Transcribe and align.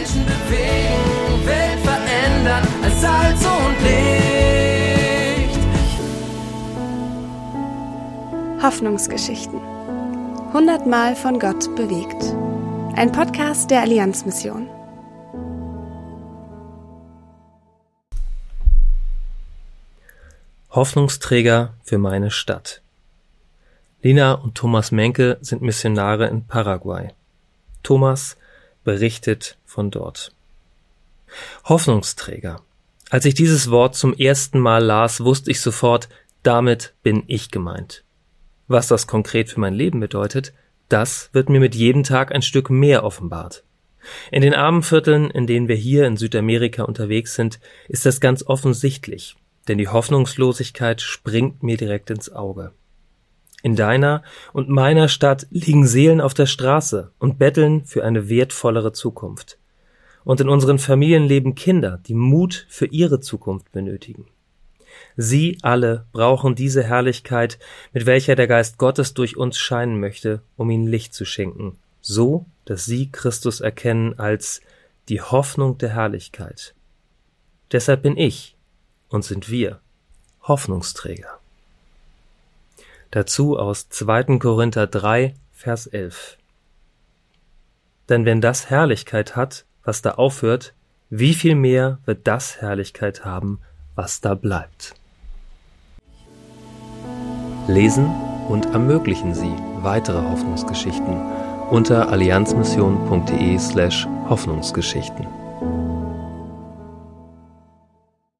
Menschen 0.00 0.24
bewegen, 0.24 1.46
Welt 1.46 1.78
verändern 1.80 2.66
als 2.82 3.00
Salz 3.02 3.44
und 3.44 3.76
Licht. 3.82 5.60
Hoffnungsgeschichten. 8.62 9.60
Hundertmal 10.54 11.14
von 11.14 11.38
Gott 11.38 11.76
bewegt. 11.76 12.34
Ein 12.96 13.12
Podcast 13.12 13.70
der 13.70 13.82
Allianzmission. 13.82 14.70
Hoffnungsträger 20.70 21.74
für 21.82 21.98
meine 21.98 22.30
Stadt. 22.30 22.80
Lina 24.00 24.32
und 24.32 24.54
Thomas 24.54 24.92
Menke 24.92 25.36
sind 25.42 25.60
Missionare 25.60 26.28
in 26.28 26.46
Paraguay. 26.46 27.10
Thomas 27.82 28.38
berichtet 28.84 29.58
von 29.64 29.90
dort. 29.90 30.32
Hoffnungsträger. 31.64 32.62
Als 33.10 33.24
ich 33.24 33.34
dieses 33.34 33.70
Wort 33.70 33.96
zum 33.96 34.14
ersten 34.14 34.58
Mal 34.58 34.84
las, 34.84 35.22
wusste 35.22 35.50
ich 35.50 35.60
sofort, 35.60 36.08
damit 36.42 36.94
bin 37.02 37.24
ich 37.26 37.50
gemeint. 37.50 38.04
Was 38.68 38.86
das 38.86 39.06
konkret 39.06 39.50
für 39.50 39.60
mein 39.60 39.74
Leben 39.74 40.00
bedeutet, 40.00 40.52
das 40.88 41.30
wird 41.32 41.48
mir 41.48 41.60
mit 41.60 41.74
jedem 41.74 42.04
Tag 42.04 42.32
ein 42.32 42.42
Stück 42.42 42.70
mehr 42.70 43.04
offenbart. 43.04 43.64
In 44.30 44.42
den 44.42 44.54
armen 44.54 44.82
in 45.30 45.46
denen 45.46 45.68
wir 45.68 45.76
hier 45.76 46.06
in 46.06 46.16
Südamerika 46.16 46.84
unterwegs 46.84 47.34
sind, 47.34 47.60
ist 47.88 48.06
das 48.06 48.20
ganz 48.20 48.44
offensichtlich, 48.44 49.36
denn 49.68 49.78
die 49.78 49.88
Hoffnungslosigkeit 49.88 51.00
springt 51.00 51.62
mir 51.62 51.76
direkt 51.76 52.10
ins 52.10 52.32
Auge. 52.32 52.72
In 53.62 53.76
deiner 53.76 54.22
und 54.52 54.68
meiner 54.68 55.08
Stadt 55.08 55.46
liegen 55.50 55.86
Seelen 55.86 56.20
auf 56.20 56.34
der 56.34 56.46
Straße 56.46 57.12
und 57.18 57.38
betteln 57.38 57.84
für 57.84 58.04
eine 58.04 58.28
wertvollere 58.28 58.92
Zukunft. 58.92 59.58
Und 60.24 60.40
in 60.40 60.48
unseren 60.48 60.78
Familien 60.78 61.24
leben 61.24 61.54
Kinder, 61.54 62.00
die 62.06 62.14
Mut 62.14 62.66
für 62.68 62.86
ihre 62.86 63.20
Zukunft 63.20 63.72
benötigen. 63.72 64.26
Sie 65.16 65.58
alle 65.62 66.06
brauchen 66.12 66.54
diese 66.54 66.82
Herrlichkeit, 66.82 67.58
mit 67.92 68.06
welcher 68.06 68.36
der 68.36 68.46
Geist 68.46 68.78
Gottes 68.78 69.14
durch 69.14 69.36
uns 69.36 69.58
scheinen 69.58 70.00
möchte, 70.00 70.42
um 70.56 70.70
ihnen 70.70 70.86
Licht 70.86 71.14
zu 71.14 71.24
schenken, 71.24 71.76
so 72.00 72.46
dass 72.64 72.84
sie 72.84 73.10
Christus 73.10 73.60
erkennen 73.60 74.18
als 74.18 74.60
die 75.08 75.20
Hoffnung 75.20 75.78
der 75.78 75.90
Herrlichkeit. 75.90 76.74
Deshalb 77.72 78.02
bin 78.02 78.16
ich 78.16 78.56
und 79.08 79.24
sind 79.24 79.50
wir 79.50 79.80
Hoffnungsträger. 80.42 81.39
Dazu 83.10 83.58
aus 83.58 83.88
2. 83.88 84.38
Korinther 84.38 84.86
3, 84.86 85.34
Vers 85.50 85.88
11. 85.88 86.38
Denn 88.08 88.24
wenn 88.24 88.40
das 88.40 88.70
Herrlichkeit 88.70 89.34
hat, 89.34 89.64
was 89.82 90.00
da 90.00 90.12
aufhört, 90.12 90.74
wie 91.08 91.34
viel 91.34 91.56
mehr 91.56 91.98
wird 92.04 92.28
das 92.28 92.60
Herrlichkeit 92.60 93.24
haben, 93.24 93.58
was 93.96 94.20
da 94.20 94.34
bleibt. 94.34 94.94
Lesen 97.66 98.06
und 98.48 98.66
ermöglichen 98.66 99.34
Sie 99.34 99.54
weitere 99.82 100.22
Hoffnungsgeschichten 100.22 101.20
unter 101.70 102.08
allianzmission.de 102.10 103.58
slash 103.58 104.06
Hoffnungsgeschichten. 104.28 105.39